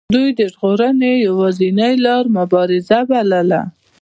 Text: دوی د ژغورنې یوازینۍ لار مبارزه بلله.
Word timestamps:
دوی 0.15 0.29
د 0.39 0.41
ژغورنې 0.53 1.11
یوازینۍ 1.27 1.93
لار 2.05 2.25
مبارزه 2.37 2.99
بلله. 3.09 3.61